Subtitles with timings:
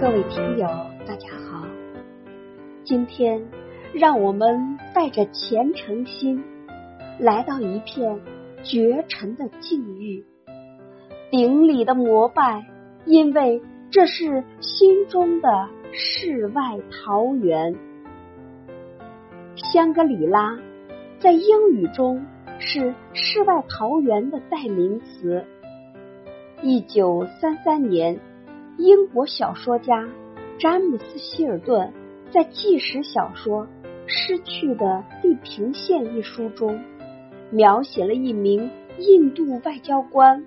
[0.00, 0.68] 各位听友，
[1.04, 1.66] 大家好。
[2.84, 3.44] 今天，
[3.92, 6.44] 让我们带着虔诚心，
[7.18, 8.20] 来到一片
[8.62, 10.24] 绝尘的境遇，
[11.32, 12.64] 顶礼的膜拜，
[13.06, 13.60] 因为
[13.90, 17.74] 这是心中的世外桃源。
[19.56, 20.60] 香格里拉
[21.18, 22.24] 在英语中
[22.60, 25.44] 是世外桃源的代名词。
[26.62, 28.20] 一九三三年。
[28.78, 30.08] 英国小说家
[30.60, 31.92] 詹姆斯·希尔顿
[32.30, 33.66] 在纪实小说
[34.06, 36.80] 《失去的地平线》一书中，
[37.50, 40.46] 描写了一名印度外交官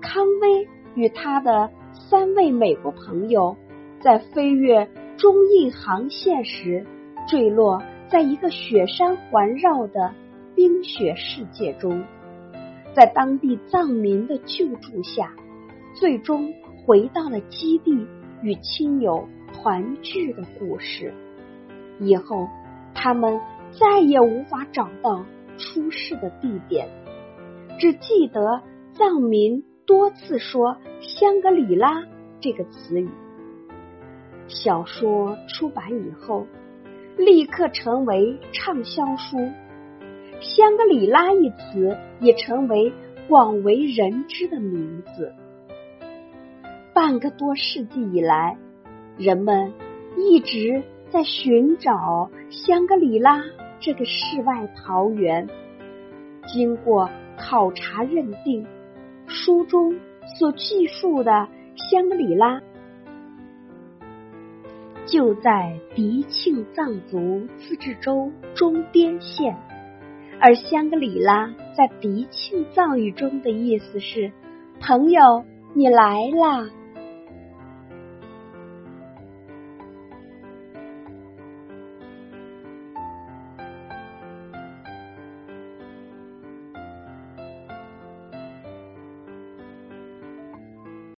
[0.00, 3.56] 康威与他的三位美国朋友
[4.00, 6.86] 在飞越中印航线时，
[7.26, 10.14] 坠落在一个雪山环绕的
[10.54, 12.04] 冰雪世界中，
[12.94, 15.34] 在当地藏民的救助下，
[15.94, 16.54] 最终。
[16.88, 18.06] 回到了基地
[18.40, 21.12] 与亲友团聚的故事。
[22.00, 22.48] 以后
[22.94, 23.38] 他们
[23.78, 25.26] 再也无法找到
[25.58, 26.88] 出事的地点，
[27.78, 28.62] 只记得
[28.94, 32.06] 藏民多次说“香格里拉”
[32.40, 33.10] 这个词语。
[34.46, 36.46] 小说出版以后，
[37.18, 39.36] 立刻成为畅销书
[40.40, 42.94] ，“香格里拉”一词也成为
[43.28, 45.34] 广为人知的名字。
[46.98, 48.56] 半个多世纪以来，
[49.16, 49.72] 人们
[50.16, 53.40] 一直在寻找香格里拉
[53.78, 55.46] 这个世外桃源。
[56.48, 58.66] 经过考察认定，
[59.28, 59.94] 书中
[60.40, 61.46] 所记述的
[61.76, 62.60] 香格里拉
[65.06, 69.56] 就在迪庆藏族自治州中边县，
[70.40, 74.32] 而香格里拉在迪庆藏语中的意思是
[74.82, 76.68] “朋友，你来啦”。